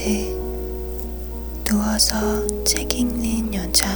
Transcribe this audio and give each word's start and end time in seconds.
듯 0.00 1.64
누워서 1.64 2.16
책 2.64 2.94
읽는 2.94 3.52
여자. 3.52 3.86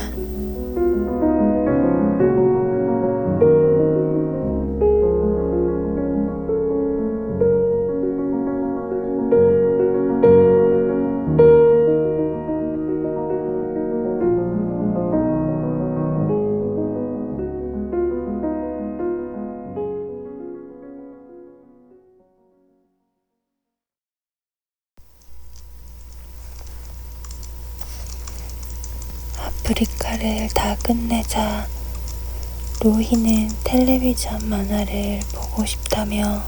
로히는 32.85 33.49
텔레비전 33.65 34.47
만화를 34.47 35.21
보고 35.33 35.65
싶다며 35.65 36.45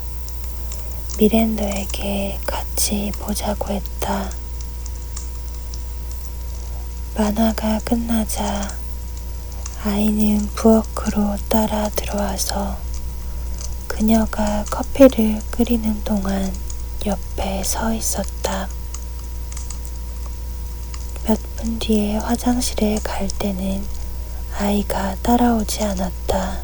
미랜더에게 1.18 2.38
같이 2.46 3.10
보자고 3.18 3.72
했다. 3.72 4.30
만화가 7.14 7.78
끝나자 7.86 8.68
아이는 9.82 10.46
부엌으로 10.54 11.38
따라 11.48 11.88
들어와서 11.96 12.76
그녀가 13.88 14.62
커피를 14.70 15.40
끓이는 15.52 16.04
동안 16.04 16.52
옆에 17.06 17.64
서 17.64 17.94
있었다. 17.94 18.68
몇 21.26 21.38
분 21.56 21.78
뒤에 21.78 22.18
화장실에 22.18 22.98
갈 23.02 23.26
때는 23.26 23.82
아이가 24.58 25.14
따라오지 25.16 25.84
않았다. 25.84 26.60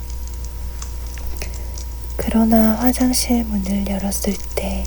그러나 2.17 2.73
화장실 2.77 3.45
문을 3.45 3.87
열었을 3.87 4.35
때 4.55 4.85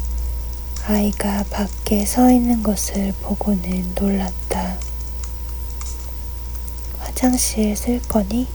아이가 0.88 1.44
밖에 1.52 2.04
서 2.04 2.32
있는 2.32 2.64
것을 2.64 3.14
보고는 3.22 3.94
놀랐다. 3.94 4.80
화장실 6.98 7.78
쓸 7.78 8.02
거니? 8.02 8.48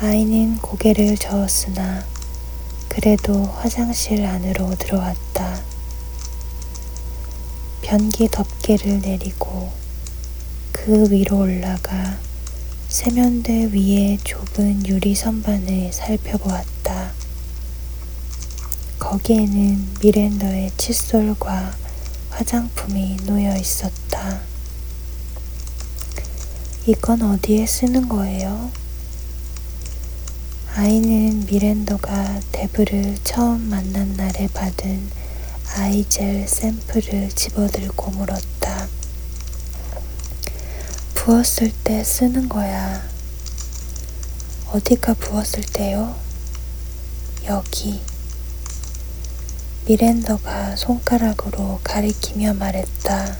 아이는 0.00 0.56
고개를 0.56 1.18
저었으나 1.18 2.06
그래도 2.88 3.44
화장실 3.44 4.24
안으로 4.24 4.74
들어왔다. 4.76 5.60
변기 7.82 8.26
덮개를 8.30 9.02
내리고 9.02 9.70
그 10.72 11.10
위로 11.10 11.40
올라가 11.40 12.27
세면대 12.88 13.68
위에 13.74 14.16
좁은 14.24 14.86
유리 14.86 15.14
선반을 15.14 15.92
살펴보았다. 15.92 17.12
거기에는 18.98 19.88
미랜더의 20.00 20.72
칫솔과 20.78 21.76
화장품이 22.30 23.18
놓여 23.26 23.54
있었다. 23.58 24.40
이건 26.86 27.20
어디에 27.20 27.66
쓰는 27.66 28.08
거예요? 28.08 28.70
아이는 30.74 31.44
미랜더가 31.44 32.40
데브를 32.52 33.18
처음 33.22 33.68
만난 33.68 34.16
날에 34.16 34.48
받은 34.48 35.10
아이젤 35.76 36.48
샘플을 36.48 37.28
집어들고 37.34 38.12
물었다. 38.12 38.97
부었을 41.28 41.70
때 41.84 42.02
쓰는 42.02 42.48
거야. 42.48 43.06
어디가 44.72 45.12
부었을 45.12 45.62
때요? 45.62 46.16
여기. 47.44 48.00
미랜더가 49.84 50.76
손가락으로 50.76 51.80
가리키며 51.84 52.54
말했다. 52.54 53.36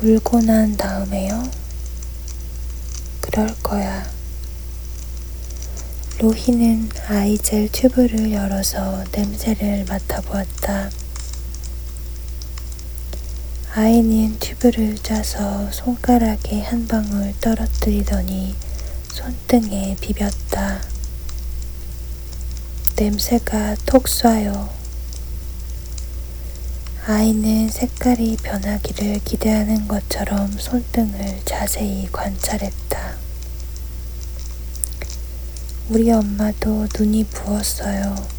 울고 0.00 0.42
난 0.42 0.76
다음에요? 0.76 1.42
그럴 3.20 3.52
거야. 3.60 4.08
로히는 6.20 6.90
아이젤 7.08 7.70
튜브를 7.72 8.30
열어서 8.30 9.02
냄새를 9.10 9.84
맡아보았다. 9.88 10.90
아이는 13.80 14.36
튜브를 14.40 14.96
짜서 14.96 15.70
손가락에 15.70 16.62
한 16.62 16.88
방울 16.88 17.32
떨어뜨리더니 17.40 18.56
손등에 19.12 19.96
비볐다. 20.00 20.82
냄새가 22.96 23.76
톡 23.86 24.06
쏴요. 24.06 24.68
아이는 27.06 27.68
색깔이 27.68 28.38
변하기를 28.42 29.20
기대하는 29.24 29.86
것처럼 29.86 30.50
손등을 30.58 31.42
자세히 31.44 32.08
관찰했다. 32.10 33.14
우리 35.90 36.10
엄마도 36.10 36.88
눈이 36.98 37.26
부었어요. 37.26 38.37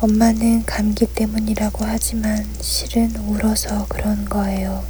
엄마는 0.00 0.64
감기 0.64 1.06
때문이라고 1.06 1.84
하지만 1.84 2.48
실은 2.60 3.16
울어서 3.16 3.84
그런 3.88 4.24
거예요. 4.26 4.84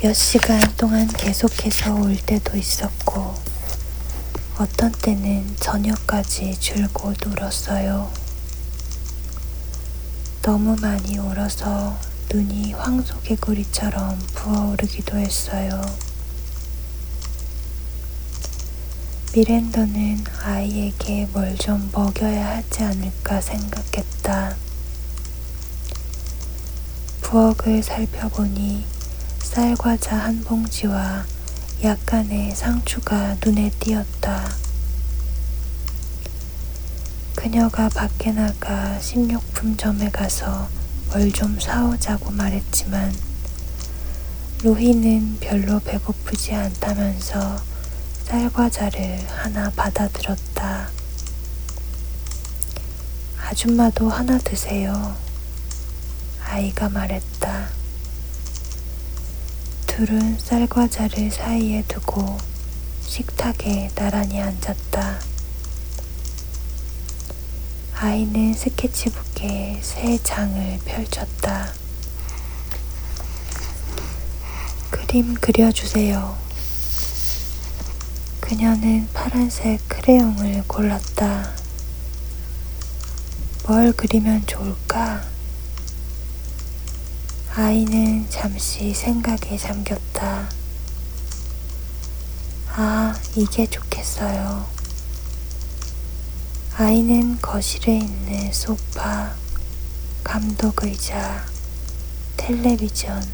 몇 0.00 0.12
시간 0.14 0.60
동안 0.76 1.08
계속해서 1.08 1.92
울 1.94 2.16
때도 2.18 2.56
있었고, 2.56 3.34
어떤 4.58 4.92
때는 4.92 5.56
저녁까지 5.58 6.56
줄곧 6.60 7.16
울었어요. 7.26 8.12
너무 10.42 10.76
많이 10.80 11.18
울어서 11.18 11.98
눈이 12.32 12.74
황소개구리처럼 12.74 14.20
부어오르기도 14.34 15.16
했어요. 15.18 15.82
미랜더는 19.34 20.22
아이에게 20.44 21.26
뭘 21.32 21.56
좀 21.58 21.90
먹여야 21.92 22.56
하지 22.56 22.84
않을까 22.84 23.40
생각했다. 23.40 24.54
부엌을 27.22 27.82
살펴보니 27.82 28.84
쌀과자 29.42 30.16
한 30.16 30.40
봉지와 30.44 31.24
약간의 31.82 32.54
상추가 32.54 33.36
눈에 33.44 33.70
띄었다. 33.80 34.48
그녀가 37.34 37.88
밖에 37.88 38.30
나가 38.30 39.00
식료품점에 39.00 40.10
가서 40.10 40.68
뭘 41.10 41.32
좀 41.32 41.58
사오자고 41.58 42.30
말했지만 42.30 43.12
로히는 44.62 45.38
별로 45.40 45.80
배고프지 45.80 46.54
않다면서 46.54 47.73
쌀과자를 48.24 49.26
하나 49.28 49.70
받아들었다. 49.70 50.88
아줌마도 53.38 54.08
하나 54.08 54.38
드세요. 54.38 55.14
아이가 56.42 56.88
말했다. 56.88 57.68
둘은 59.86 60.38
쌀과자를 60.38 61.30
사이에 61.30 61.84
두고 61.86 62.38
식탁에 63.02 63.90
나란히 63.94 64.40
앉았다. 64.40 65.20
아이는 67.96 68.54
스케치북에 68.54 69.80
새 69.82 70.18
장을 70.22 70.78
펼쳤다. 70.84 71.72
그림 74.90 75.34
그려주세요. 75.34 76.43
그녀는 78.44 79.08
파란색 79.14 79.88
크레용을 79.88 80.64
골랐다. 80.66 81.50
뭘 83.66 83.90
그리면 83.94 84.46
좋을까? 84.46 85.24
아이는 87.54 88.28
잠시 88.28 88.92
생각에 88.92 89.56
잠겼다. 89.56 90.50
아, 92.68 93.18
이게 93.34 93.66
좋겠어요. 93.66 94.66
아이는 96.76 97.40
거실에 97.40 97.96
있는 97.96 98.52
소파, 98.52 99.34
감독 100.22 100.84
의자, 100.84 101.46
텔레비전, 102.36 103.26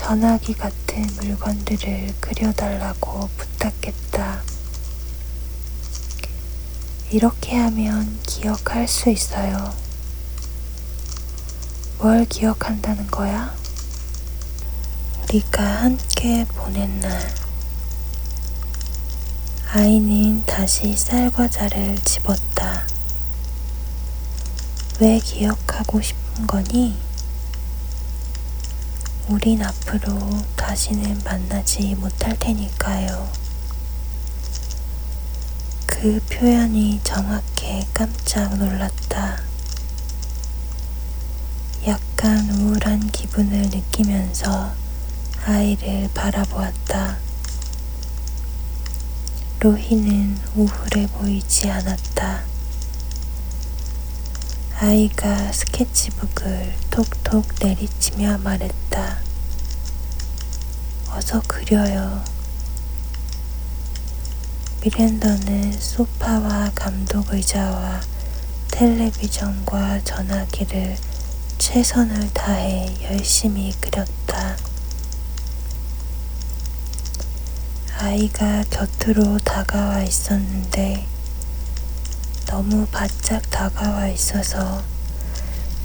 전화기 0.00 0.54
같은 0.54 1.06
물건들을 1.16 2.14
그려달라고 2.20 3.28
부탁했다. 3.36 4.42
이렇게 7.10 7.54
하면 7.56 8.18
기억할 8.22 8.88
수 8.88 9.10
있어요. 9.10 9.74
뭘 11.98 12.24
기억한다는 12.24 13.08
거야? 13.08 13.54
우리가 15.24 15.62
함께 15.82 16.46
보낸 16.48 16.98
날. 17.00 17.34
아이는 19.68 20.44
다시 20.46 20.96
쌀과자를 20.96 21.98
집었다. 21.98 22.86
왜 24.98 25.18
기억하고 25.18 26.00
싶은 26.00 26.46
거니? 26.46 27.09
우린 29.30 29.62
앞으로 29.62 30.42
다시는 30.56 31.20
만나지 31.22 31.94
못할 31.94 32.36
테니까요. 32.36 33.30
그 35.86 36.20
표현이 36.28 37.00
정확해 37.04 37.86
깜짝 37.94 38.58
놀랐다. 38.58 39.40
약간 41.86 42.50
우울한 42.50 43.08
기분을 43.12 43.70
느끼면서 43.70 44.72
아이를 45.46 46.10
바라보았다. 46.12 47.18
로히는 49.60 50.40
우울해 50.56 51.06
보이지 51.06 51.70
않았다. 51.70 52.49
아이가 54.82 55.52
스케치북을 55.52 56.74
톡톡 56.90 57.44
내리치며 57.60 58.38
말했다. 58.38 59.18
어서 61.10 61.42
그려요. 61.46 62.24
미랜더는 64.82 65.78
소파와 65.78 66.70
감독 66.74 67.30
의자와 67.30 68.00
텔레비전과 68.70 70.02
전화기를 70.04 70.96
최선을 71.58 72.32
다해 72.32 72.96
열심히 73.02 73.74
그렸다. 73.82 74.56
아이가 77.98 78.64
곁으로 78.70 79.36
다가와 79.40 80.04
있었는데 80.04 81.06
너무 82.50 82.84
바짝 82.90 83.48
다가와 83.48 84.08
있어서 84.08 84.82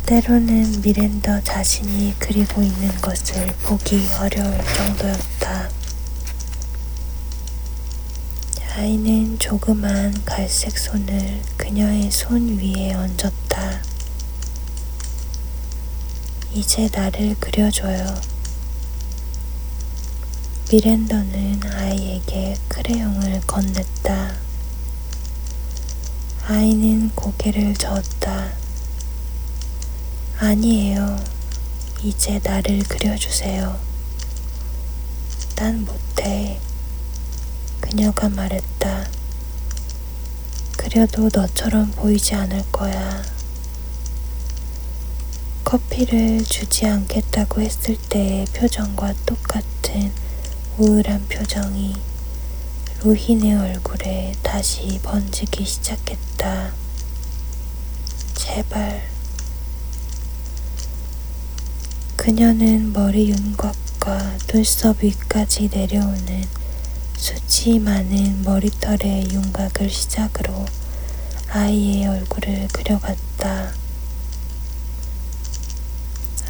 때로는 0.08 0.82
미랜더 0.82 1.42
자신이 1.42 2.16
그리고 2.18 2.64
있는 2.64 2.90
것을 3.02 3.46
보기 3.62 4.08
어려울 4.20 4.58
정도였다. 4.74 5.70
아이는 8.76 9.38
조그만 9.38 10.12
갈색 10.26 10.80
손을 10.80 11.40
그녀의 11.56 12.10
손 12.10 12.58
위에 12.58 12.96
얹었다. 12.96 13.84
이제 16.52 16.90
나를 16.92 17.36
그려줘요. 17.40 18.20
미랜더는 20.72 21.62
아이에게 21.64 22.56
크레용을 22.70 23.42
건넸다. 23.42 24.45
아이는 26.48 27.10
고개를 27.16 27.74
저었다. 27.74 28.52
아니에요. 30.38 31.20
이제 32.04 32.40
나를 32.44 32.84
그려주세요. 32.84 33.80
난 35.56 35.84
못해. 35.84 36.60
그녀가 37.82 38.30
말했다. 38.30 39.08
그려도 40.78 41.32
너처럼 41.34 41.90
보이지 41.94 42.36
않을 42.36 42.64
거야. 42.72 43.24
커피를 45.64 46.46
주지 46.46 46.86
않겠다고 46.86 47.62
했을 47.62 47.98
때의 47.98 48.46
표정과 48.54 49.16
똑같은 49.26 50.14
우울한 50.78 51.28
표정이 51.28 51.96
루힌의 53.04 53.54
얼굴에 53.56 54.34
다시 54.42 55.00
번지기 55.04 55.64
시작했다. 55.66 56.72
제발. 58.34 59.04
그녀는 62.16 62.92
머리 62.94 63.30
윤곽과 63.30 64.38
눈썹 64.48 65.04
위까지 65.04 65.70
내려오는 65.72 66.44
수치 67.18 67.80
많은 67.80 68.44
머리털의 68.44 69.30
윤곽을 69.32 69.90
시작으로 69.90 70.66
아이의 71.50 72.08
얼굴을 72.08 72.68
그려갔다. 72.74 73.74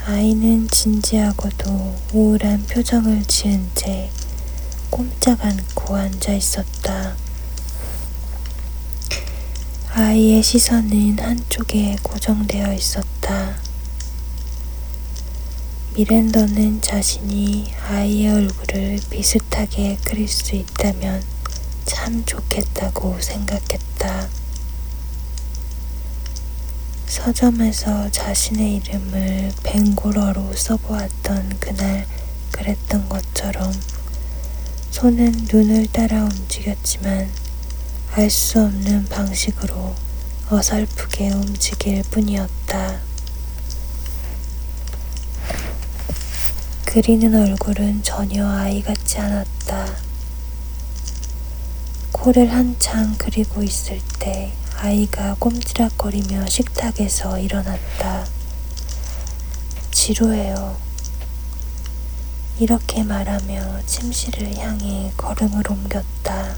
아이는 0.06 0.68
진지하고도 0.70 1.96
우울한 2.14 2.66
표정을 2.68 3.26
지은 3.26 3.72
채 3.76 4.10
꼼짝 4.96 5.44
않고 5.44 5.94
앉아 5.94 6.32
있었다. 6.32 7.18
아이의 9.92 10.42
시선은 10.42 11.20
한쪽에 11.20 11.98
고정되어 12.02 12.74
있었다. 12.74 13.58
미랜더는 15.96 16.82
자신이 16.82 17.74
아이의 17.90 18.32
얼굴을 18.32 19.02
비슷하게 19.10 19.98
그릴 20.06 20.30
수 20.30 20.56
있다면 20.56 21.22
참 21.84 22.24
좋겠다고 22.24 23.20
생각했다. 23.20 24.30
서점에서 27.08 28.12
자신의 28.12 28.76
이름을 28.76 29.52
벵고러로 29.62 30.54
써보았던 30.54 31.58
그날 31.60 32.08
그랬던 32.54 33.10
것처럼 33.10 33.74
손은 34.96 35.50
눈을 35.52 35.88
따라 35.88 36.24
움직였지만 36.24 37.30
알 38.14 38.30
수 38.30 38.62
없는 38.62 39.04
방식으로 39.10 39.94
어설프게 40.50 41.32
움직일 41.32 42.02
뿐이었다. 42.04 43.02
그리는 46.86 47.36
얼굴은 47.36 48.04
전혀 48.04 48.48
아이 48.48 48.82
같지 48.82 49.20
않았다. 49.20 49.98
코를 52.14 52.54
한창 52.54 53.16
그리고 53.18 53.64
있을 53.64 54.00
때 54.20 54.54
아이가 54.78 55.36
꼼지락거리며 55.40 56.48
식탁에서 56.48 57.38
일어났다. 57.38 58.26
지루해요. 59.92 60.78
이렇게 62.58 63.04
말하며 63.04 63.86
침실을 63.86 64.58
향해 64.58 65.12
걸음을 65.18 65.70
옮겼다. 65.70 66.56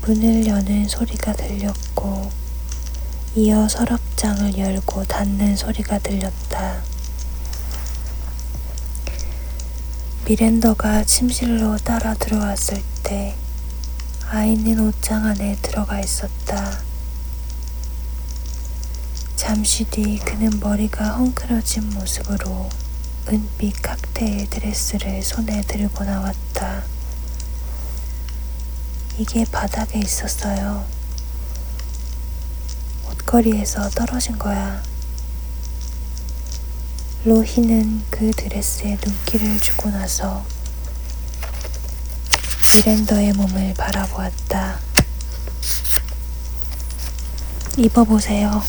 문을 0.00 0.46
여는 0.46 0.88
소리가 0.88 1.34
들렸고, 1.34 2.30
이어 3.34 3.68
서랍장을 3.68 4.56
열고 4.56 5.04
닫는 5.04 5.54
소리가 5.54 5.98
들렸다. 5.98 6.82
미랜더가 10.24 11.04
침실로 11.04 11.76
따라 11.76 12.14
들어왔을 12.14 12.82
때 13.02 13.36
아이는 14.30 14.80
옷장 14.80 15.26
안에 15.26 15.58
들어가 15.60 16.00
있었다. 16.00 16.80
잠시 19.36 19.84
뒤 19.84 20.18
그는 20.20 20.58
머리가 20.58 21.18
헝클어진 21.18 21.90
모습으로 21.90 22.70
은빛 23.28 23.82
칵테일 23.82 24.48
드레스를 24.48 25.20
손에 25.20 25.60
들고 25.62 26.04
나왔다. 26.04 26.84
이게 29.18 29.44
바닥에 29.44 29.98
있었어요. 29.98 30.86
옷걸이에서 33.10 33.90
떨어진 33.90 34.38
거야. 34.38 34.80
로히는 37.24 38.04
그 38.10 38.30
드레스에 38.30 38.96
눈길을 39.04 39.58
주고 39.58 39.90
나서 39.90 40.46
미랜더의 42.76 43.32
몸을 43.32 43.74
바라보았다. 43.74 44.78
입어보세요. 47.76 48.62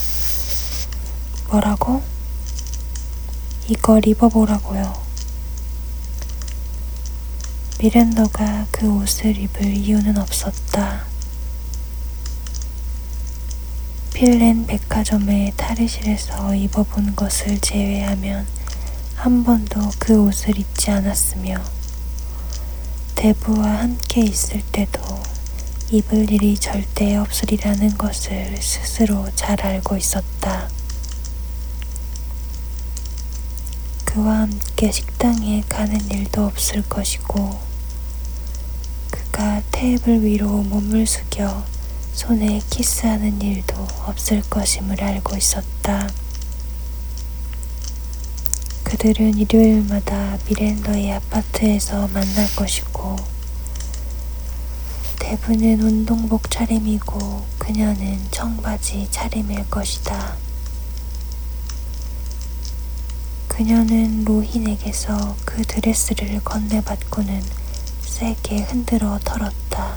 뭐라고? 1.48 2.17
이걸 3.70 4.06
입어보라고요. 4.08 4.94
미랜더가 7.78 8.66
그 8.70 8.90
옷을 8.90 9.36
입을 9.36 9.76
이유는 9.76 10.16
없었다. 10.16 11.04
필렌 14.14 14.66
백화점의 14.66 15.52
탈의실에서 15.58 16.54
입어본 16.54 17.14
것을 17.14 17.60
제외하면 17.60 18.46
한 19.16 19.44
번도 19.44 19.90
그 19.98 20.18
옷을 20.18 20.58
입지 20.58 20.90
않았으며 20.90 21.62
대부와 23.16 23.80
함께 23.80 24.22
있을 24.22 24.62
때도 24.72 25.00
입을 25.90 26.30
일이 26.30 26.56
절대 26.56 27.16
없으리라는 27.16 27.98
것을 27.98 28.56
스스로 28.56 29.28
잘 29.36 29.60
알고 29.60 29.98
있었다. 29.98 30.77
그와 34.18 34.40
함께 34.40 34.90
식당에 34.90 35.62
가는 35.68 35.96
일도 36.10 36.44
없을 36.44 36.82
것이고, 36.88 37.56
그가 39.12 39.62
테이블 39.70 40.24
위로 40.24 40.48
몸을 40.64 41.06
숙여 41.06 41.64
손에 42.14 42.60
키스하는 42.68 43.40
일도 43.40 43.76
없을 44.06 44.42
것임을 44.50 45.00
알고 45.00 45.36
있었다. 45.36 46.10
그들은 48.82 49.38
일요일마다 49.38 50.36
미랜더의 50.48 51.12
아파트에서 51.12 52.08
만날 52.08 52.52
것이고, 52.56 53.14
대부는 55.20 55.80
운동복 55.80 56.50
차림이고 56.50 57.46
그녀는 57.56 58.18
청바지 58.32 59.06
차림일 59.12 59.70
것이다. 59.70 60.47
그녀는 63.58 64.24
로힌에게서 64.24 65.34
그 65.44 65.62
드레스를 65.62 66.40
건네받고는 66.44 67.42
세게 68.02 68.62
흔들어 68.62 69.18
털었다. 69.24 69.96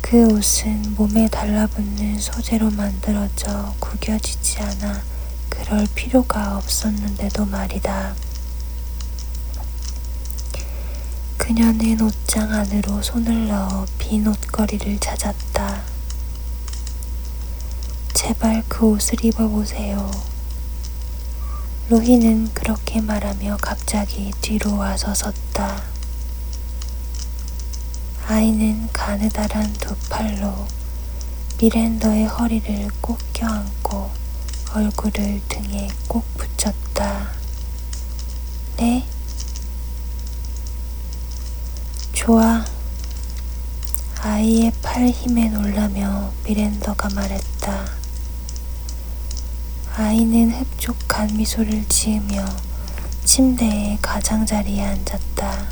그 0.00 0.26
옷은 0.32 0.96
몸에 0.96 1.28
달라붙는 1.28 2.18
소재로 2.18 2.72
만들어져 2.72 3.72
구겨지지 3.78 4.58
않아 4.58 5.04
그럴 5.48 5.86
필요가 5.94 6.56
없었는데도 6.56 7.46
말이다. 7.46 8.16
그녀는 11.36 12.00
옷장 12.00 12.52
안으로 12.52 13.00
손을 13.00 13.46
넣어 13.46 13.86
빈 13.96 14.26
옷걸이를 14.26 14.98
찾았다. 14.98 15.82
제발 18.12 18.64
그 18.68 18.86
옷을 18.86 19.24
입어보세요. 19.24 20.29
로히는 21.90 22.54
그렇게 22.54 23.00
말하며 23.00 23.56
갑자기 23.60 24.30
뒤로 24.40 24.76
와서 24.76 25.12
섰다. 25.12 25.82
아이는 28.28 28.88
가느다란 28.92 29.72
두 29.72 29.96
팔로 30.08 30.68
미랜더의 31.60 32.26
허리를 32.26 32.90
꼭 33.00 33.18
껴안고 33.32 34.08
얼굴을 34.72 35.40
등에 35.48 35.88
꼭 36.06 36.24
붙였다. 36.36 37.32
네? 38.76 39.04
좋아. 42.12 42.64
아이의 44.20 44.72
팔 44.80 45.08
힘에 45.08 45.48
놀라며 45.48 46.32
미랜더가 46.44 47.08
말했다. 47.16 47.99
아이는 50.02 50.50
흡족한 50.50 51.36
미소를 51.36 51.86
지으며 51.86 52.42
침대의 53.26 53.98
가장자리에 54.00 54.82
앉았다. 54.82 55.68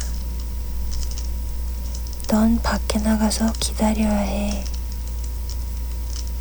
넌 2.29 2.61
밖에 2.63 2.99
나가서 2.99 3.55
기다려야 3.59 4.19
해. 4.19 4.65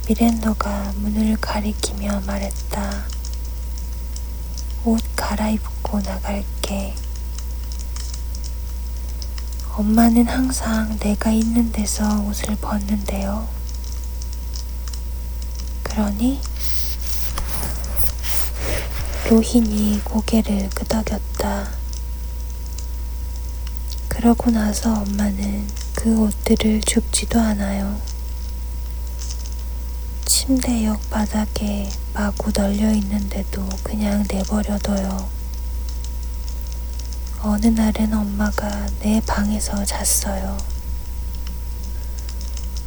미랜더가 0.06 0.96
문을 0.98 1.38
가리키며 1.38 2.24
말했다. 2.28 3.06
옷 4.84 5.02
갈아입고 5.16 6.02
나갈게. 6.02 6.94
엄마는 9.78 10.28
항상 10.28 11.00
내가 11.00 11.32
있는 11.32 11.72
데서 11.72 12.20
옷을 12.24 12.58
벗는데요. 12.58 13.48
그러니? 15.84 16.42
로힌이 19.30 20.00
고개를 20.06 20.70
끄덕였다. 20.70 21.68
그러고 24.08 24.50
나서 24.52 25.02
엄마는 25.02 25.68
그 25.96 26.22
옷들을 26.22 26.80
줍지도 26.80 27.38
않아요. 27.38 28.00
침대 30.24 30.86
옆 30.86 31.10
바닥에 31.10 31.90
마구 32.14 32.54
널려 32.54 32.94
있는데도 32.94 33.68
그냥 33.84 34.24
내버려둬요. 34.32 35.28
어느 37.42 37.66
날은 37.68 38.14
엄마가 38.14 38.88
내 39.02 39.20
방에서 39.28 39.84
잤어요. 39.84 40.58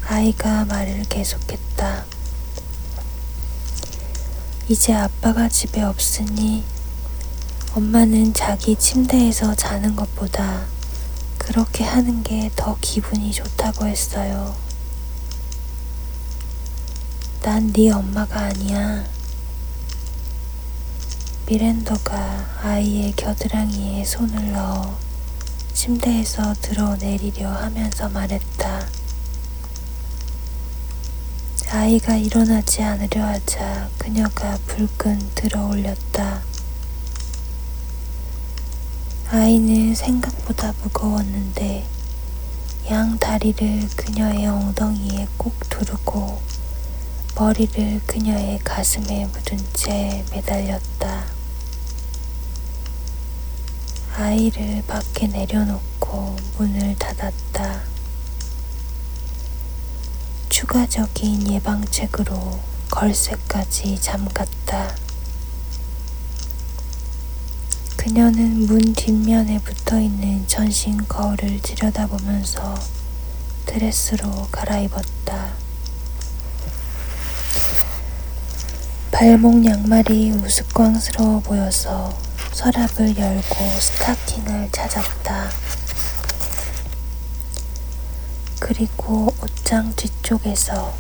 아이가 0.07 0.65
말을 0.65 1.05
계속했다. 1.05 2.20
이제 4.71 4.93
아빠가 4.95 5.49
집에 5.49 5.83
없으니 5.83 6.63
엄마는 7.75 8.33
자기 8.35 8.77
침대에서 8.77 9.57
자는 9.57 9.97
것보다 9.97 10.65
그렇게 11.39 11.83
하는 11.83 12.23
게 12.23 12.49
더 12.55 12.77
기분이 12.81 13.33
좋다고 13.33 13.87
했어요. 13.89 14.55
난 17.43 17.73
네 17.73 17.91
엄마가 17.91 18.39
아니야. 18.43 19.05
미랜더가 21.47 22.61
아이의 22.63 23.15
겨드랑이에 23.17 24.05
손을 24.05 24.53
넣어 24.53 24.97
침대에서 25.73 26.55
드러내리려 26.63 27.51
하면서 27.51 28.09
말했다. 28.09 28.87
아이가 31.73 32.17
일어나지 32.17 32.83
않으려 32.83 33.25
하자 33.25 33.89
그녀가 33.97 34.59
불끈 34.67 35.31
들어 35.37 35.69
올렸다. 35.69 36.43
아이는 39.31 39.95
생각보다 39.95 40.75
무거웠는데 40.83 41.87
양 42.91 43.17
다리를 43.21 43.89
그녀의 43.95 44.49
엉덩이에 44.49 45.29
꼭 45.37 45.55
두르고 45.71 46.43
머리를 47.37 48.01
그녀의 48.05 48.59
가슴에 48.65 49.27
묻은 49.27 49.65
채 49.73 50.25
매달렸다. 50.33 51.25
아이를 54.17 54.83
밖에 54.89 55.29
내려놓고 55.29 56.37
문을 56.59 56.97
닫았다. 56.99 57.90
추가적인 60.61 61.51
예방책으로 61.51 62.61
걸쇠까지 62.91 63.99
잠갔다. 63.99 64.95
그녀는 67.97 68.67
문 68.67 68.93
뒷면에 68.93 69.59
붙어 69.61 69.99
있는 69.99 70.47
전신 70.47 70.99
거울을 71.09 71.63
들여다보면서 71.63 72.79
드레스로 73.65 74.49
갈아입었다. 74.53 75.55
발목 79.13 79.65
양말이 79.65 80.33
우스꽝스러워 80.33 81.41
보여서 81.41 82.15
서랍을 82.53 83.17
열고 83.17 83.81
스타킹을 83.81 84.69
찾았다. 84.73 85.70
그리고 88.61 89.35
옷장 89.43 89.97
뒤쪽에서 89.97 90.95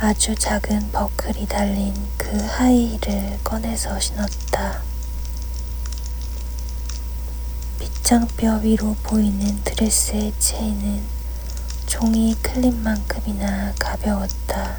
아주 0.00 0.34
작은 0.34 0.90
버클이 0.92 1.46
달린 1.46 1.94
그 2.18 2.36
하이힐을 2.36 3.38
꺼내서 3.44 3.98
신었다. 3.98 4.82
빗장뼈 7.78 8.56
위로 8.58 8.94
보이는 9.04 9.62
드레스의 9.64 10.34
체인은 10.38 11.02
종이 11.86 12.36
클립만큼이나 12.42 13.74
가벼웠다. 13.78 14.78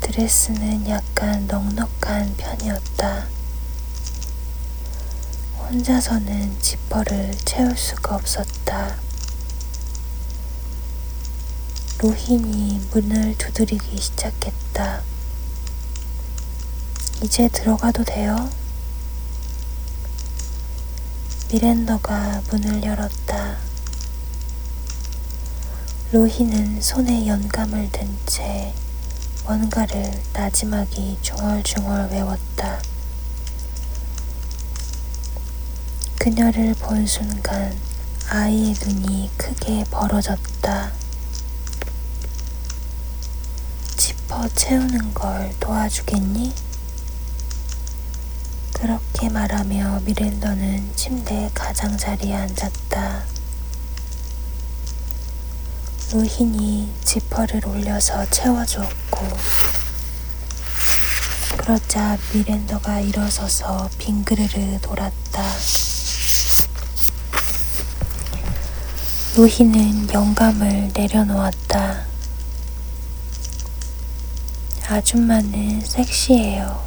드레스는 0.00 0.88
약간 0.88 1.46
넉넉한 1.46 2.36
편이었다. 2.36 3.26
혼자서는 5.58 6.60
지퍼를 6.60 7.34
채울 7.44 7.76
수가 7.76 8.16
없었다. 8.16 9.07
로힌이 11.98 12.80
문을 12.92 13.36
두드리기 13.38 13.96
시작했다. 14.00 15.02
이제 17.22 17.48
들어가도 17.48 18.04
돼요? 18.04 18.48
미랜더가 21.50 22.42
문을 22.50 22.84
열었다. 22.84 23.56
로히는 26.12 26.80
손에 26.80 27.26
연감을 27.26 27.90
든 27.92 28.16
채 28.26 28.72
뭔가를 29.44 30.22
나지막이 30.34 31.18
중얼중얼 31.22 32.10
외웠다. 32.10 32.80
그녀를 36.18 36.74
본 36.74 37.06
순간 37.06 37.74
아이의 38.28 38.74
눈이 38.84 39.30
크게 39.38 39.84
벌어졌다. 39.90 40.92
지퍼 44.38 44.48
채우는 44.54 45.14
걸 45.14 45.52
도와주겠니? 45.58 46.54
그렇게 48.72 49.28
말하며 49.28 50.02
미랜더는 50.04 50.92
침대 50.94 51.50
가장자리에 51.54 52.34
앉았다. 52.34 53.24
루힌이 56.12 56.92
지퍼를 57.04 57.66
올려서 57.66 58.30
채워주었고, 58.30 59.26
그러자 61.56 62.16
미랜더가 62.32 63.00
일어서서 63.00 63.90
빙그르르 63.98 64.78
돌았다. 64.80 65.42
루히는 69.36 70.12
영감을 70.12 70.92
내려놓았다. 70.94 72.07
아줌마는 74.90 75.82
섹시해요. 75.82 76.82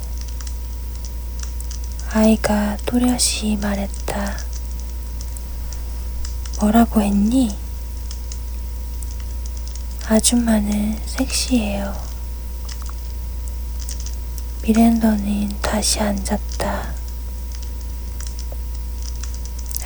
아이가 2.09 2.75
또렷이 2.87 3.57
말했다. 3.61 4.39
뭐라고 6.59 6.99
했니? 7.03 7.55
아줌마는 10.07 10.99
섹시해요. 11.05 11.95
미랜더는 14.63 15.61
다시 15.61 15.99
앉았다. 15.99 16.95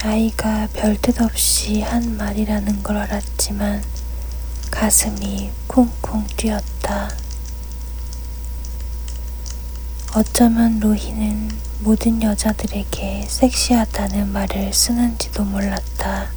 아이가 0.03 0.69
별뜻 0.72 1.19
없이 1.19 1.81
한 1.81 2.15
말이라는 2.15 2.81
걸 2.81 2.95
알았지만 2.95 3.84
가슴이 4.72 5.51
쿵쿵 5.67 6.27
뛰었다. 6.38 7.25
어쩌면 10.17 10.79
로히는 10.79 11.50
모든 11.81 12.24
여자들에게 12.24 13.25
섹시하다는 13.27 14.31
말을 14.31 14.72
쓰는지도 14.72 15.43
몰랐다. 15.43 16.29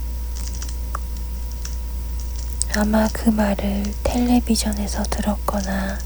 아마 2.75 3.07
그 3.13 3.31
말을 3.31 3.85
텔레비전에서 4.03 5.05
들었거나 5.05 5.97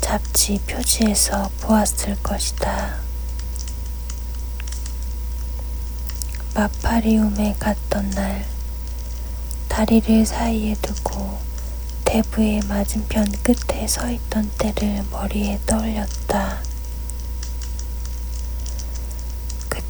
잡지 0.00 0.60
표지에서 0.68 1.50
보았을 1.62 2.16
것이다. 2.22 3.00
마파리움에 6.54 7.56
갔던 7.58 8.10
날, 8.10 8.46
다리를 9.66 10.24
사이에 10.24 10.76
두고 10.80 11.40
대부의 12.04 12.60
맞은편 12.68 13.32
끝에 13.42 13.88
서 13.88 14.08
있던 14.08 14.48
때를 14.58 15.02
머리에 15.10 15.58
떠올렸다. 15.66 16.73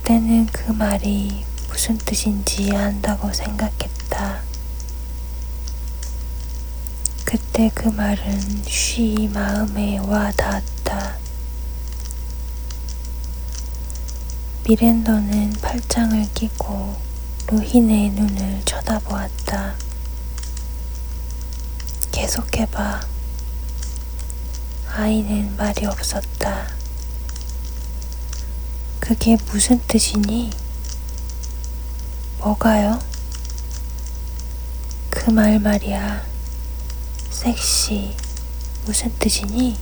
그때는 0.05 0.45
그 0.53 0.71
말이 0.71 1.47
무슨 1.71 1.97
뜻인지 1.97 2.77
안다고 2.77 3.33
생각했다. 3.33 4.43
그때 7.25 7.71
그 7.75 7.89
말은 7.89 8.65
쉬 8.67 9.31
마음에 9.33 9.97
와 9.97 10.31
닿았다. 10.33 11.17
미랜더는 14.69 15.55
팔짱을 15.63 16.35
끼고 16.35 16.97
로힌의 17.47 18.11
눈을 18.11 18.61
쳐다보았다. 18.67 19.75
계속해봐. 22.13 23.01
아이는 24.97 25.57
말이 25.57 25.87
없었다. 25.87 26.84
그게 29.05 29.37
무슨 29.51 29.81
뜻이니? 29.87 30.51
뭐가요? 32.39 32.99
그 35.11 35.31
말 35.31 35.59
말이야. 35.59 36.25
섹시. 37.31 38.17
무슨 38.87 39.13
뜻이니? 39.19 39.77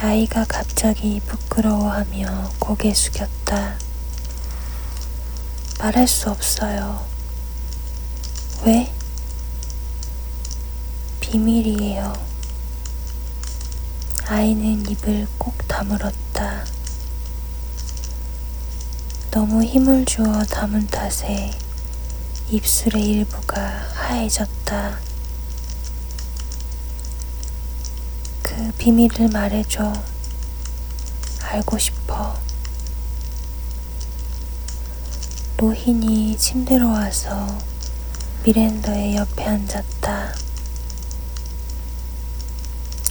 아이가 0.00 0.44
갑자기 0.48 1.20
부끄러워하며 1.26 2.52
고개 2.58 2.94
숙였다. 2.94 3.78
말할 5.78 6.06
수 6.08 6.30
없어요. 6.30 7.06
왜? 8.64 8.92
비밀이에요. 11.20 12.12
아이는 14.26 14.88
입을 14.90 15.26
꼭 15.38 15.56
다물었다. 15.66 16.27
너무 19.30 19.62
힘을 19.62 20.04
주어 20.04 20.42
담은 20.44 20.86
탓에 20.88 21.50
입술의 22.50 23.04
일부가 23.04 23.60
하얘졌다. 23.94 24.98
그 28.42 28.72
비밀을 28.78 29.28
말해줘. 29.28 29.92
알고 31.42 31.78
싶어. 31.78 32.38
로힌이 35.58 36.36
침대로 36.38 36.88
와서 36.88 37.58
미랜더의 38.44 39.16
옆에 39.16 39.44
앉았다. 39.44 40.34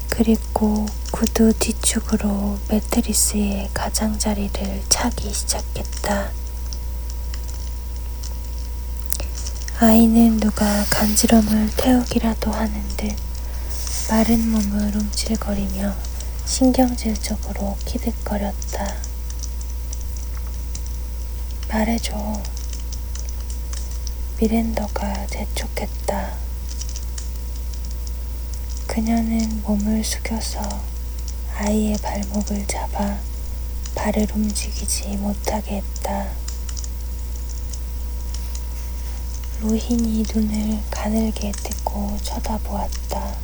그리고 0.10 0.86
구두 1.18 1.52
뒤축으로 1.58 2.60
매트리스의 2.70 3.72
가장자리를 3.74 4.84
차기 4.88 5.34
시작했다. 5.34 6.30
아이는 9.80 10.40
누가 10.40 10.86
간지럼을 10.92 11.72
태우기라도 11.76 12.52
하는 12.52 12.88
듯 12.98 13.16
마른 14.12 14.48
몸을 14.52 14.96
움찔거리며 14.96 15.96
신경질적으로 16.46 17.76
키득거렸다. 17.84 18.98
말해줘. 21.68 22.44
미랜더가 24.40 25.26
재촉했다. 25.26 26.36
그녀는 28.86 29.64
몸을 29.64 30.04
숙여서 30.04 30.97
아이의 31.60 31.98
발목을 31.98 32.68
잡아 32.68 33.18
발을 33.96 34.28
움직이지 34.32 35.18
못하게 35.18 35.78
했다. 35.78 36.28
로힌이 39.62 40.24
눈을 40.32 40.80
가늘게 40.92 41.52
뜨고 41.52 42.16
쳐다보았다. 42.22 43.38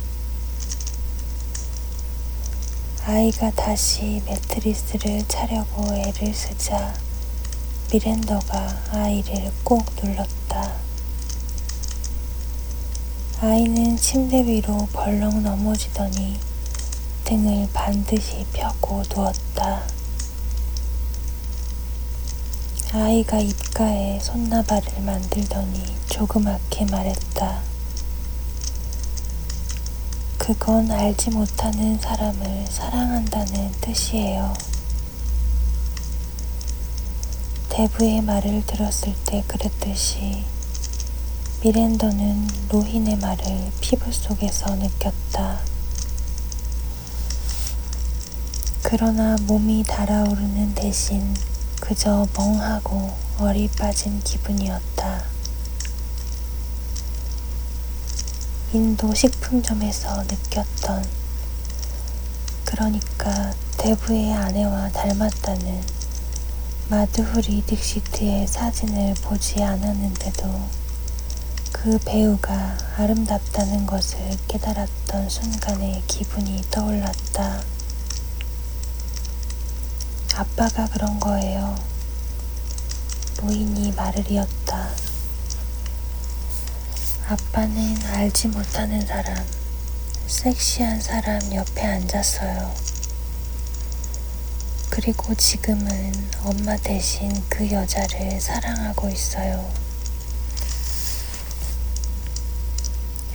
아이가 3.04 3.50
다시 3.50 4.22
매트리스를 4.26 5.26
차려고 5.26 5.92
애를 5.92 6.32
쓰자 6.32 6.94
미랜더가 7.92 8.92
아이를 8.92 9.52
꼭 9.64 9.84
눌렀다. 10.00 10.76
아이는 13.40 13.96
침대 13.96 14.46
위로 14.46 14.86
벌렁 14.92 15.42
넘어지더니 15.42 16.53
등을 17.24 17.68
반드시 17.72 18.44
펴고 18.52 19.02
누웠다. 19.08 19.82
아이가 22.92 23.38
입가에 23.38 24.20
손나발을 24.20 25.00
만들더니 25.02 25.82
조그맣게 26.10 26.84
말했다. 26.84 27.62
그건 30.38 30.90
알지 30.90 31.30
못하는 31.30 31.98
사람을 31.98 32.66
사랑한다는 32.68 33.72
뜻이에요. 33.80 34.54
대부의 37.70 38.20
말을 38.20 38.64
들었을 38.66 39.14
때 39.24 39.42
그랬듯이 39.48 40.44
미랜더는 41.62 42.46
로힌의 42.68 43.16
말을 43.16 43.72
피부 43.80 44.12
속에서 44.12 44.74
느꼈다. 44.76 45.73
그러나 48.96 49.36
몸이 49.48 49.82
달아오르는 49.82 50.76
대신 50.76 51.34
그저 51.80 52.28
멍하고 52.32 53.12
어리 53.40 53.66
빠진 53.66 54.20
기분이었다. 54.22 55.24
인도 58.72 59.12
식품점에서 59.12 60.22
느꼈던 60.22 61.04
그러니까 62.64 63.52
대부의 63.78 64.32
아내와 64.32 64.90
닮았다는 64.90 65.82
마드후리 66.88 67.64
딕시트의 67.66 68.46
사진을 68.46 69.14
보지 69.22 69.60
않았는데도 69.60 70.68
그 71.72 71.98
배우가 71.98 72.78
아름답다는 72.96 73.86
것을 73.86 74.20
깨달았던 74.46 75.28
순간에 75.28 76.00
기분이 76.06 76.62
떠올랐다. 76.70 77.73
아빠가 80.36 80.88
그런 80.88 81.20
거예요. 81.20 81.78
노인이 83.40 83.92
말을 83.92 84.28
이었다. 84.28 84.90
아빠는 87.28 88.04
알지 88.04 88.48
못하는 88.48 89.06
사람, 89.06 89.36
섹시한 90.26 91.00
사람 91.00 91.40
옆에 91.54 91.82
앉았어요. 91.82 92.74
그리고 94.90 95.36
지금은 95.36 96.12
엄마 96.42 96.76
대신 96.78 97.32
그 97.48 97.70
여자를 97.70 98.40
사랑하고 98.40 99.08
있어요. 99.10 99.72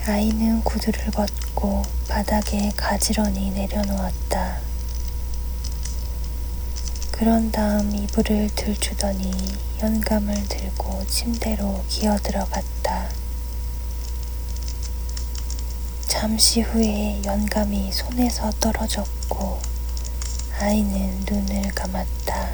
아이는 0.06 0.62
구두를 0.66 1.12
벗고 1.12 1.82
바닥에 2.10 2.74
가지런히 2.76 3.52
내려놓았다. 3.52 4.69
그런 7.20 7.52
다음 7.52 7.94
이불을 7.94 8.50
들추더니 8.56 9.30
연감을 9.84 10.48
들고 10.48 11.06
침대로 11.08 11.84
기어 11.90 12.16
들어갔다. 12.16 13.10
잠시 16.08 16.62
후에 16.62 17.22
연감이 17.26 17.92
손에서 17.92 18.50
떨어졌고 18.62 19.60
아이는 20.62 21.26
눈을 21.30 21.64
감았다. 21.76 22.52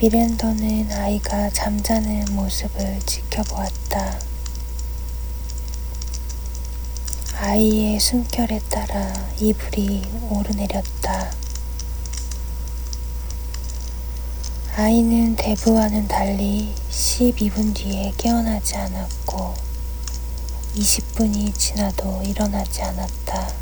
미랜더는 0.00 0.90
아이가 0.90 1.48
잠자는 1.50 2.24
모습을 2.34 2.98
지켜보았다. 3.06 4.29
아이의 7.42 7.98
숨결에 7.98 8.60
따라 8.68 9.14
이불이 9.38 10.02
오르내렸다. 10.28 11.32
아이는 14.76 15.36
대부와는 15.36 16.06
달리 16.06 16.74
12분 16.90 17.74
뒤에 17.74 18.12
깨어나지 18.18 18.76
않았고 18.76 19.54
20분이 20.76 21.56
지나도 21.56 22.22
일어나지 22.26 22.82
않았다. 22.82 23.54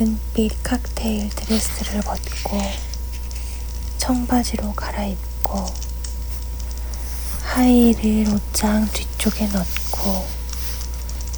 은빛 0.00 0.62
칵테일 0.62 1.30
드레스를 1.30 2.00
벗고 2.02 2.60
청바지로 3.98 4.72
갈아입고 4.74 5.85
하이힐을 7.56 8.34
옷장 8.34 8.86
뒤쪽에 8.92 9.46
넣고 9.46 10.26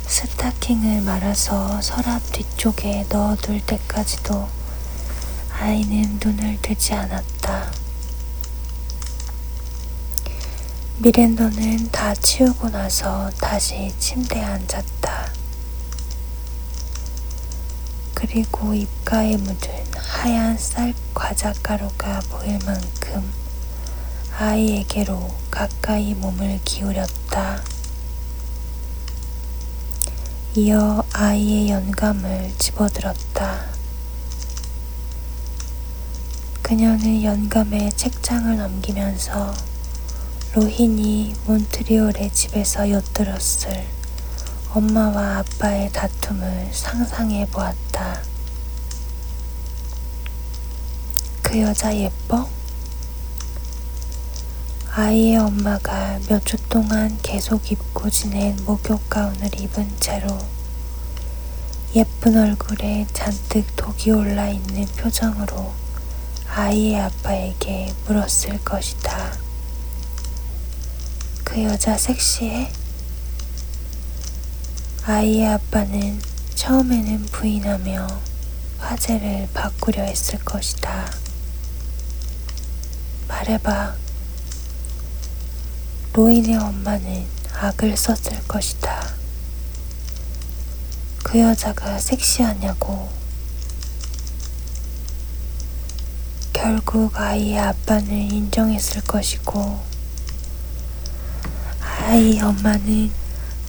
스타킹을 0.09 1.03
말아서 1.03 1.81
서랍 1.81 2.21
뒤쪽에 2.33 3.07
넣어둘 3.09 3.65
때까지도 3.65 4.49
아이는 5.53 6.19
눈을 6.21 6.59
뜨지 6.61 6.93
않았다. 6.95 7.71
미랜더는 10.99 11.93
다 11.93 12.17
치우고 12.17 12.71
나서 12.71 13.31
다시 13.41 13.95
침대에 14.01 14.43
앉았다. 14.43 15.33
그리고 18.15 18.75
입가에 18.75 19.37
묻은 19.37 19.71
하얀 19.97 20.59
쌀 20.59 20.93
과자 21.15 21.53
가루가 21.63 22.19
보일 22.29 22.59
만큼 22.67 23.48
아이에게로 24.41 25.29
가까이 25.51 26.15
몸을 26.15 26.61
기울였다. 26.65 27.61
이어 30.55 31.03
아이의 31.13 31.69
연감을 31.71 32.53
집어들었다. 32.57 33.65
그녀는 36.63 37.25
연감에 37.25 37.91
책장을 37.97 38.57
넘기면서 38.57 39.53
로힌이 40.55 41.35
몬트리올의 41.45 42.33
집에서 42.33 42.91
엿들었을 42.91 43.85
엄마와 44.71 45.39
아빠의 45.39 45.91
다툼을 45.91 46.69
상상해 46.73 47.45
보았다. 47.47 48.23
그 51.43 51.61
여자 51.61 51.93
예뻐? 51.97 52.49
아이의 55.01 55.37
엄마가 55.37 56.19
몇 56.29 56.45
주 56.45 56.57
동안 56.69 57.17
계속 57.23 57.71
입고 57.71 58.11
지낸 58.11 58.57
목욕 58.65 59.09
가운을 59.09 59.49
입은 59.61 59.89
채로 60.01 60.37
예쁜 61.95 62.37
얼굴에 62.37 63.07
잔뜩 63.13 63.65
독이 63.77 64.11
올라 64.11 64.49
있는 64.49 64.87
표정으로 64.97 65.73
아이의 66.53 67.01
아빠에게 67.01 67.95
물었을 68.07 68.59
것이다. 68.65 69.39
그 71.45 71.63
여자 71.63 71.97
섹시해? 71.97 72.69
아이의 75.05 75.47
아빠는 75.47 76.21
처음에는 76.57 77.27
부인하며 77.27 78.09
화제를 78.81 79.49
바꾸려 79.55 80.03
했을 80.03 80.41
것이다. 80.41 81.09
말해봐. 83.29 84.08
로인의 86.13 86.57
엄마는 86.57 87.27
악을 87.55 87.97
썼을 87.97 88.47
것이다. 88.49 89.15
그 91.23 91.39
여자가 91.39 91.99
섹시하냐고. 91.99 93.09
결국 96.53 97.17
아이의 97.17 97.59
아빠는 97.59 98.11
인정했을 98.11 99.03
것이고, 99.03 99.81
아이 101.81 102.41
엄마는 102.41 103.11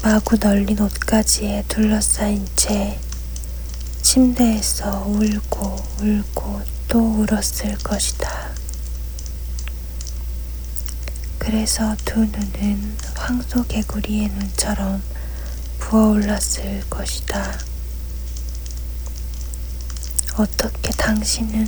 마구 0.02 0.38
널린 0.38 0.80
옷가지에 0.80 1.65
둘러싸인 1.67 2.47
채 2.56 2.99
침대에서 4.02 5.06
울고 5.08 5.75
울고 6.02 6.62
또 6.88 6.99
울었을 6.99 7.78
것이다. 7.80 8.59
그래서 11.49 11.95
두 12.05 12.19
눈은 12.19 12.97
황소 13.15 13.65
개구리의 13.65 14.27
눈처럼 14.29 15.01
부어올랐을 15.79 16.83
것이다. 16.91 17.57
어떻게 20.38 20.91
당신은 20.91 21.67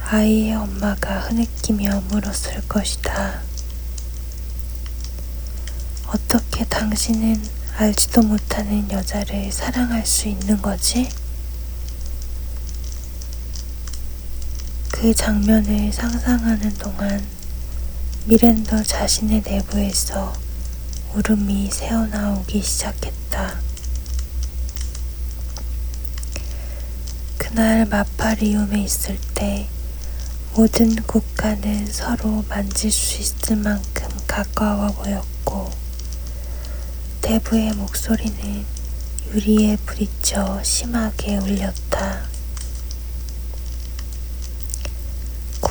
아이의 0.00 0.54
엄마가 0.54 1.22
흐느끼며 1.22 2.02
물었을 2.02 2.68
것이다. 2.68 3.42
어떻게 6.06 6.64
당신은 6.66 7.42
알지도 7.78 8.22
못하는 8.22 8.88
여자를 8.92 9.50
사랑할 9.50 10.06
수 10.06 10.28
있는 10.28 10.62
거지? 10.62 11.08
그 14.92 15.12
장면을 15.12 15.92
상상하는 15.92 16.72
동안 16.74 17.35
미랜더 18.28 18.82
자신의 18.82 19.44
내부에서 19.46 20.32
울음이 21.14 21.70
새어나오기 21.70 22.60
시작했다. 22.60 23.60
그날 27.38 27.86
마파리움에 27.86 28.82
있을 28.82 29.16
때 29.32 29.68
모든 30.54 30.96
국가는 31.04 31.86
서로 31.86 32.44
만질 32.48 32.90
수 32.90 33.20
있을 33.20 33.54
만큼 33.58 34.08
가까워 34.26 34.88
보였고 34.88 35.70
대부의 37.22 37.74
목소리는 37.74 38.64
유리에 39.32 39.76
부딪혀 39.86 40.64
심하게 40.64 41.36
울렸다. 41.36 42.35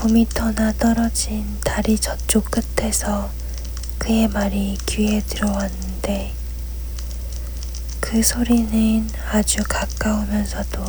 9미터나 0.05 0.77
떨어진 0.77 1.59
다리 1.63 1.97
저쪽 1.97 2.51
끝에서 2.51 3.31
그의 3.97 4.27
말이 4.27 4.77
귀에 4.85 5.19
들어왔는데 5.21 6.31
그 8.01 8.21
소리는 8.21 9.09
아주 9.31 9.63
가까우면서도 9.67 10.83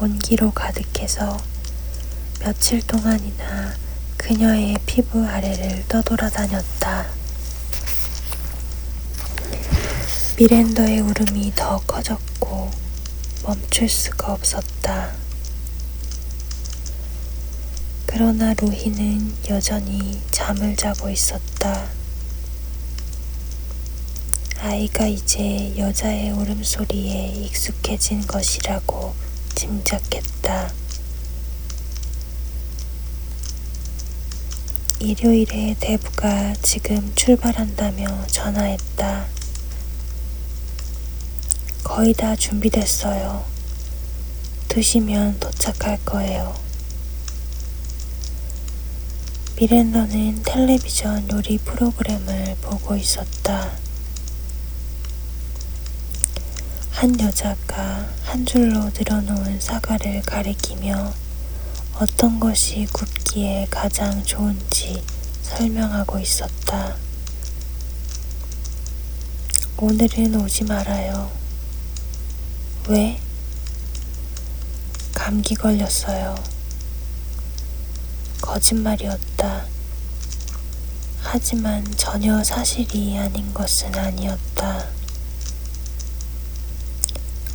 온기로 0.00 0.52
가득해서 0.52 1.36
며칠 2.40 2.80
동안이나 2.86 3.74
그녀의 4.16 4.78
피부 4.86 5.22
아래를 5.26 5.84
떠돌아다녔다. 5.88 7.08
미랜더의 10.38 11.00
울음이 11.00 11.52
더 11.54 11.76
커졌고 11.80 12.70
멈출 13.44 13.90
수가 13.90 14.32
없었다. 14.32 15.21
그러나 18.14 18.52
로히는 18.52 19.34
여전히 19.48 20.20
잠을 20.30 20.76
자고 20.76 21.08
있었다. 21.08 21.88
아이가 24.58 25.06
이제 25.06 25.74
여자의 25.78 26.30
울음소리에 26.32 27.28
익숙해진 27.28 28.26
것이라고 28.26 29.14
짐작했다. 29.54 30.74
일요일에 35.00 35.74
대부가 35.80 36.52
지금 36.60 37.14
출발한다며 37.14 38.26
전화했다. 38.26 39.26
거의 41.82 42.12
다 42.12 42.36
준비됐어요. 42.36 43.42
2시면 44.68 45.40
도착할 45.40 45.98
거예요. 46.04 46.61
미랜더는 49.62 50.42
텔레비전 50.42 51.30
요리 51.30 51.56
프로그램을 51.58 52.56
보고 52.62 52.96
있었다. 52.96 53.70
한 56.90 57.20
여자가 57.20 58.08
한 58.24 58.44
줄로 58.44 58.90
늘어놓은 58.92 59.60
사과를 59.60 60.22
가리키며 60.22 61.14
어떤 62.00 62.40
것이 62.40 62.88
굽기에 62.92 63.68
가장 63.70 64.24
좋은지 64.24 65.00
설명하고 65.42 66.18
있었다. 66.18 66.96
오늘은 69.76 70.40
오지 70.40 70.64
말아요. 70.64 71.30
왜? 72.88 73.20
감기 75.14 75.54
걸렸어요. 75.54 76.51
거짓말이었다. 78.42 79.64
하지만 81.22 81.82
전혀 81.96 82.44
사실이 82.44 83.16
아닌 83.16 83.54
것은 83.54 83.96
아니었다. 83.96 84.86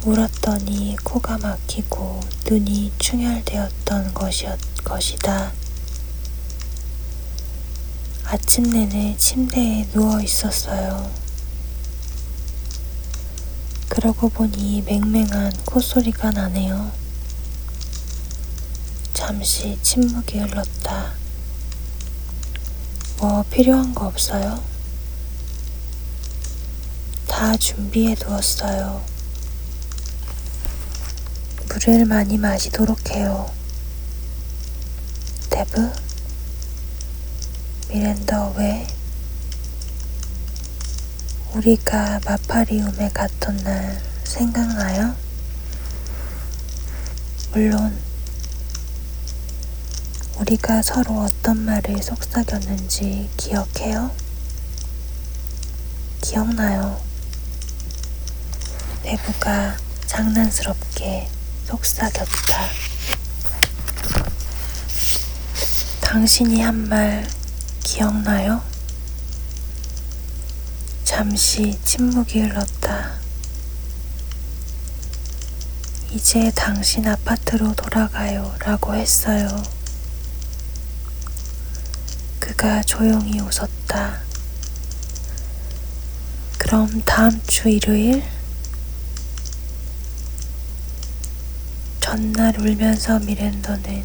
울었더니 0.03 0.95
코가 1.03 1.37
막히고 1.37 2.21
눈이 2.49 2.93
충혈되었던 2.97 4.13
것이었, 4.15 4.57
것이다. 4.83 5.51
아침 8.23 8.63
내내 8.63 9.15
침대에 9.17 9.87
누워 9.93 10.19
있었어요. 10.21 11.11
그러고 13.89 14.29
보니 14.29 14.83
맹맹한 14.85 15.53
콧소리가 15.65 16.31
나네요. 16.31 16.91
잠시 19.17 19.79
침묵이 19.81 20.37
흘렀다. 20.37 21.11
뭐 23.17 23.43
필요한 23.49 23.95
거 23.95 24.05
없어요? 24.05 24.63
다 27.27 27.57
준비해 27.57 28.13
두었어요. 28.13 29.03
물을 31.67 32.05
많이 32.05 32.37
마시도록 32.37 33.09
해요. 33.09 33.51
데브? 35.49 35.91
미랜더 37.89 38.53
왜? 38.55 38.85
우리가 41.55 42.19
마파리움에 42.23 43.09
갔던 43.09 43.57
날 43.63 43.99
생각나요? 44.25 45.15
물론 47.51 48.06
우리가 50.39 50.81
서로 50.83 51.21
어떤 51.21 51.57
말을 51.65 52.01
속삭였는지 52.01 53.29
기억해요? 53.37 54.11
기억나요. 56.21 57.01
대부가 59.03 59.77
장난스럽게 60.05 61.27
속삭였다. 61.65 62.67
당신이 66.01 66.61
한 66.61 66.75
말 66.87 67.27
기억나요? 67.83 68.61
잠시 71.03 71.77
침묵이 71.83 72.39
흘렀다. 72.41 73.17
이제 76.11 76.51
당신 76.55 77.07
아파트로 77.07 77.73
돌아가요 77.75 78.55
라고 78.59 78.93
했어요. 78.95 79.47
그가 82.57 82.81
조용히 82.81 83.39
웃었다. 83.39 84.19
그럼 86.57 87.03
다음 87.05 87.39
주 87.45 87.69
일요일? 87.69 88.23
전날 92.01 92.59
울면서 92.59 93.19
미랜더는 93.19 94.03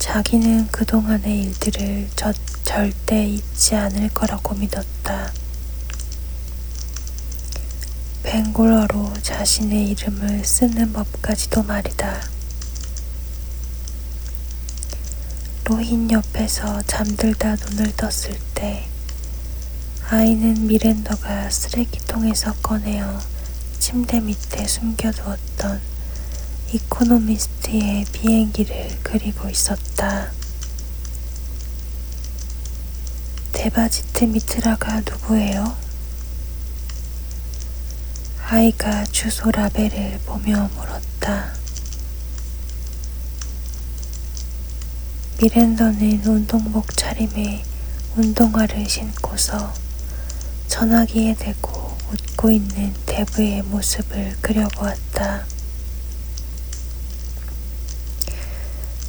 자기는 0.00 0.66
그동안의 0.72 1.42
일들을 1.44 2.10
저, 2.16 2.32
절대 2.64 3.24
잊지 3.24 3.76
않을 3.76 4.08
거라고 4.08 4.56
믿었다. 4.56 5.32
벵골어로 8.24 9.14
자신의 9.22 9.90
이름을 9.90 10.44
쓰는 10.44 10.92
법까지도 10.92 11.62
말이다. 11.62 12.37
로힌 15.68 16.10
옆에서 16.10 16.80
잠들다 16.86 17.56
눈을 17.56 17.94
떴을 17.94 18.38
때 18.54 18.88
아이는 20.08 20.66
미랜더가 20.66 21.50
쓰레기통에서 21.50 22.54
꺼내어 22.62 23.20
침대 23.78 24.20
밑에 24.20 24.66
숨겨두었던 24.66 25.78
이코노미스트의 26.72 28.06
비행기를 28.14 28.98
그리고 29.02 29.50
있었다. 29.50 30.32
데바지트 33.52 34.24
미트라가 34.24 35.00
누구예요? 35.00 35.76
아이가 38.46 39.04
주소 39.04 39.50
라벨을 39.50 40.20
보며 40.24 40.70
물었다. 40.76 41.57
미랜더는 45.40 46.24
운동복 46.26 46.96
차림에 46.96 47.62
운동화를 48.16 48.88
신고서 48.88 49.72
전화기에 50.66 51.36
대고 51.38 51.96
웃고 52.10 52.50
있는 52.50 52.92
데브의 53.06 53.62
모습을 53.62 54.36
그려보았다. 54.40 55.46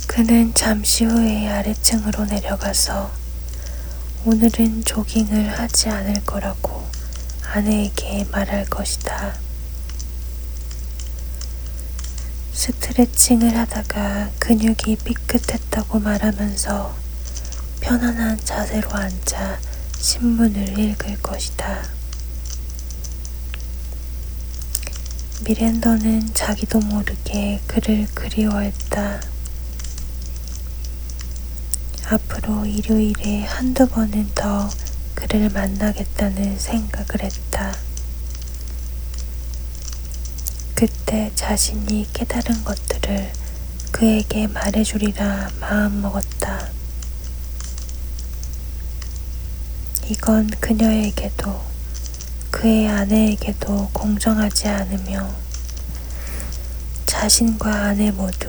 그는 0.05 0.53
잠시 0.53 1.05
후에 1.05 1.47
아래층으로 1.47 2.25
내려가서 2.25 3.09
오늘은 4.25 4.83
조깅을 4.83 5.57
하지 5.57 5.89
않을 5.89 6.25
거라고 6.27 6.87
아내에게 7.43 8.25
말할 8.31 8.65
것이다. 8.65 9.48
스트레칭을 12.69 13.57
하다가 13.57 14.29
근육이 14.37 14.97
삐끗했다고 15.03 15.99
말하면서 16.01 16.95
편안한 17.81 18.39
자세로 18.45 18.91
앉아 18.91 19.59
신문을 19.97 20.77
읽을 20.77 21.19
것이다. 21.19 21.83
미랜더는 25.45 26.35
자기도 26.35 26.79
모르게 26.79 27.59
그를 27.65 28.05
그리워했다. 28.13 29.19
앞으로 32.05 32.67
일요일에 32.67 33.45
한두 33.45 33.87
번은 33.87 34.29
더 34.35 34.69
그를 35.15 35.49
만나겠다는 35.49 36.59
생각을 36.59 37.23
했다. 37.23 37.88
그때 40.79 41.29
자신이 41.35 42.07
깨달은 42.13 42.63
것들을 42.63 43.33
그에게 43.91 44.47
말해주리라 44.47 45.49
마음먹었다. 45.59 46.69
이건 50.05 50.49
그녀에게도 50.61 51.61
그의 52.49 52.87
아내에게도 52.87 53.89
공정하지 53.91 54.69
않으며 54.69 55.29
자신과 57.05 57.69
아내 57.69 58.11
모두 58.11 58.47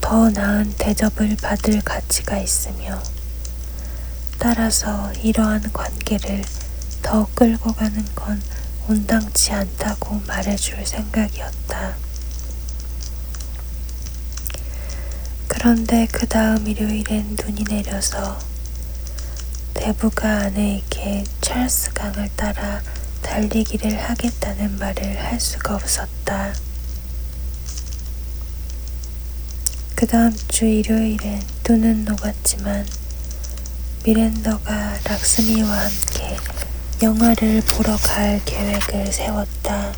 더 0.00 0.30
나은 0.30 0.74
대접을 0.78 1.36
받을 1.42 1.80
가치가 1.80 2.38
있으며 2.38 3.02
따라서 4.38 5.12
이러한 5.14 5.72
관계를 5.72 6.44
더 7.02 7.26
끌고 7.34 7.72
가는 7.72 8.04
건 8.14 8.40
온당치 8.88 9.52
않다고 9.52 10.22
말해줄 10.26 10.84
생각이었다. 10.84 11.96
그런데 15.48 16.08
그 16.10 16.26
다음 16.26 16.66
일요일엔 16.66 17.36
눈이 17.40 17.64
내려서 17.64 18.38
대부가 19.74 20.38
아내에게 20.38 21.24
찰스 21.40 21.92
강을 21.92 22.30
따라 22.36 22.82
달리기를 23.22 23.96
하겠다는 23.98 24.78
말을 24.78 25.22
할 25.22 25.38
수가 25.38 25.76
없었다. 25.76 26.52
그 29.94 30.06
다음 30.06 30.34
주 30.48 30.64
일요일엔 30.64 31.40
눈은 31.68 32.04
녹았지만 32.04 32.86
미랜더가 34.04 34.98
락스미와 35.04 35.68
함께 35.68 36.36
영화를 37.02 37.60
보러 37.62 37.96
갈 37.96 38.40
계획을 38.44 39.12
세웠다. 39.12 39.92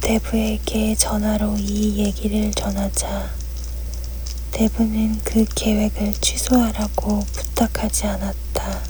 대부에게 0.00 0.94
전화로 0.94 1.56
이 1.58 1.98
얘기를 1.98 2.52
전하자 2.54 3.32
대부는 4.52 5.20
그 5.24 5.44
계획을 5.56 6.14
취소하라고 6.20 7.26
부탁하지 7.32 8.06
않았다. 8.06 8.80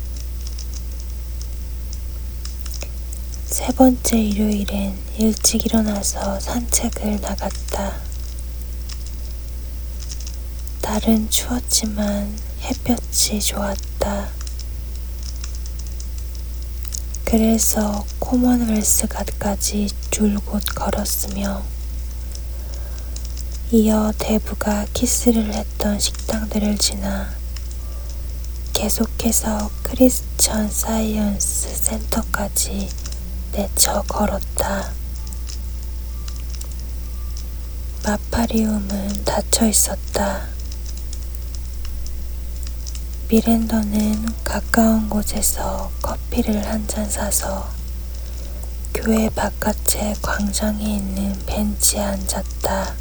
세 3.46 3.72
번째 3.72 4.18
일요일엔 4.18 4.98
일찍 5.16 5.64
일어나서 5.64 6.38
산책을 6.40 7.22
나갔다. 7.22 8.02
날은 10.82 11.30
추웠지만 11.30 12.38
햇볕이 12.60 13.40
좋았다. 13.40 14.37
그래서 17.30 18.06
코먼웰스가까지 18.20 19.90
줄곧 20.10 20.62
걸었으며 20.74 21.62
이어 23.70 24.14
데브가 24.16 24.86
키스를 24.94 25.52
했던 25.52 26.00
식당들을 26.00 26.78
지나 26.78 27.28
계속해서 28.72 29.70
크리스천 29.82 30.70
사이언스 30.70 31.68
센터까지 31.74 32.88
내쳐 33.52 34.02
걸었다. 34.08 34.90
마파리움은 38.04 39.26
닫혀 39.26 39.66
있었다. 39.66 40.57
미랜더는 43.30 44.26
가까운 44.42 45.08
곳에서 45.10 45.90
커피를 46.00 46.64
한 46.66 46.86
잔 46.88 47.08
사서 47.10 47.68
교회 48.94 49.28
바깥의 49.28 50.14
광장에 50.22 50.82
있는 50.96 51.38
벤치에 51.44 52.00
앉았다. 52.00 52.94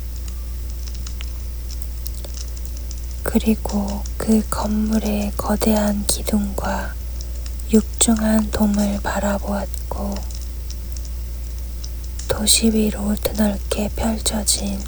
그리고 3.23 4.03
그 4.17 4.43
건물의 4.49 5.31
거대한 5.37 6.05
기둥과 6.07 6.93
육중한 7.71 8.51
돔을 8.51 8.99
바라보았고 9.01 10.15
도시 12.27 12.69
위로 12.73 13.15
드넓게 13.15 13.89
펼쳐진 13.95 14.83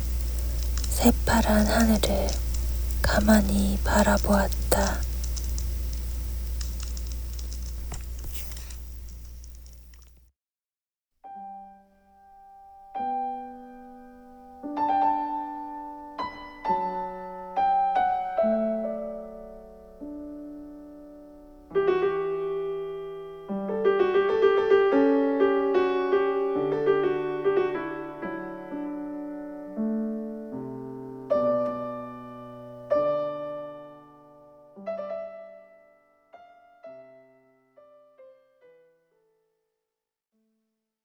새파란 0.89 1.65
하늘을 1.65 2.28
가만히 3.02 3.80
바라보았다. 3.86 5.09